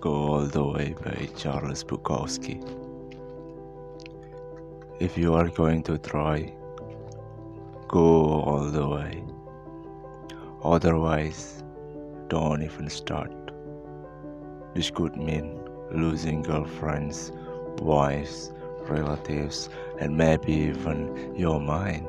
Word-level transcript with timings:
Go 0.00 0.12
All 0.12 0.46
the 0.46 0.62
Way 0.62 0.94
by 1.02 1.26
Charles 1.36 1.82
Bukowski. 1.82 2.60
If 5.00 5.16
you 5.16 5.34
are 5.34 5.48
going 5.48 5.82
to 5.84 5.96
try, 5.96 6.52
go 7.88 8.40
all 8.42 8.64
the 8.70 8.86
way. 8.86 9.24
Otherwise, 10.62 11.64
don't 12.28 12.62
even 12.62 12.90
start. 12.90 13.32
This 14.74 14.90
could 14.90 15.16
mean 15.16 15.58
losing 15.90 16.42
girlfriends, 16.42 17.32
wives, 17.78 18.52
relatives, 18.82 19.70
and 19.98 20.16
maybe 20.16 20.52
even 20.52 21.34
your 21.34 21.58
mind. 21.58 22.06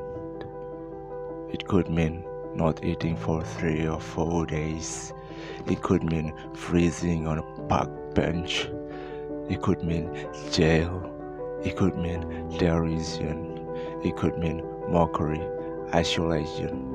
It 1.50 1.66
could 1.66 1.88
mean 1.88 2.22
not 2.54 2.84
eating 2.84 3.16
for 3.16 3.42
three 3.42 3.86
or 3.88 4.00
four 4.00 4.44
days. 4.44 5.14
It 5.66 5.82
could 5.82 6.04
mean 6.04 6.32
freezing 6.54 7.26
on 7.26 7.38
a 7.38 7.42
park 7.68 7.90
bench. 8.14 8.68
It 9.48 9.62
could 9.62 9.82
mean 9.82 10.26
jail. 10.50 11.14
It 11.64 11.76
could 11.76 11.96
mean 11.96 12.56
derision. 12.58 13.58
It 14.04 14.16
could 14.16 14.38
mean 14.38 14.62
mockery, 14.88 15.42
isolation. 15.94 16.94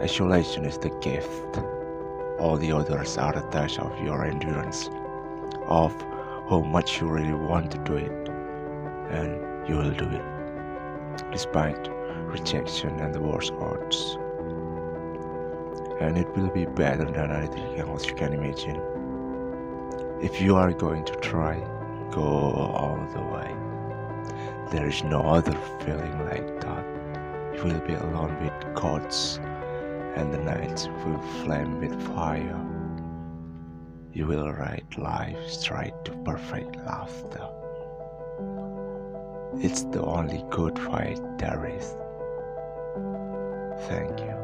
Isolation 0.00 0.64
is 0.64 0.78
the 0.78 0.90
gift. 1.00 1.58
All 2.38 2.56
the 2.56 2.72
others 2.72 3.16
are 3.16 3.32
the 3.32 3.42
test 3.50 3.78
of 3.78 3.98
your 4.02 4.24
endurance, 4.24 4.90
of 5.66 5.92
how 6.50 6.60
much 6.60 7.00
you 7.00 7.08
really 7.08 7.32
want 7.32 7.70
to 7.70 7.78
do 7.78 7.96
it, 7.96 8.28
and 9.10 9.68
you 9.68 9.76
will 9.76 9.92
do 9.92 10.04
it, 10.04 11.32
despite 11.32 11.88
rejection 12.26 12.98
and 13.00 13.14
the 13.14 13.20
worst 13.20 13.52
odds. 13.52 14.18
And 16.00 16.18
it 16.18 16.28
will 16.36 16.50
be 16.50 16.66
better 16.66 17.04
than 17.04 17.30
anything 17.30 17.78
else 17.78 18.06
you 18.06 18.14
can 18.14 18.32
imagine. 18.32 18.80
If 20.20 20.40
you 20.40 20.56
are 20.56 20.72
going 20.72 21.04
to 21.04 21.14
try, 21.16 21.58
go 22.10 22.22
all 22.22 22.98
the 23.12 23.22
way. 23.22 23.54
There 24.70 24.88
is 24.88 25.04
no 25.04 25.20
other 25.20 25.56
feeling 25.84 26.18
like 26.24 26.60
that. 26.60 26.84
You 27.54 27.64
will 27.64 27.80
be 27.80 27.94
alone 27.94 28.36
with 28.42 28.74
gods, 28.74 29.38
and 30.16 30.32
the 30.32 30.38
nights 30.38 30.88
will 31.04 31.20
flame 31.42 31.78
with 31.80 31.94
fire. 32.14 32.60
You 34.12 34.26
will 34.26 34.52
ride 34.52 34.86
life 34.96 35.48
straight 35.48 35.94
to 36.04 36.12
perfect 36.24 36.76
laughter. 36.76 37.48
It's 39.58 39.84
the 39.84 40.02
only 40.02 40.44
good 40.50 40.78
fight 40.78 41.20
there 41.38 41.66
is. 41.66 41.96
Thank 43.88 44.20
you. 44.20 44.43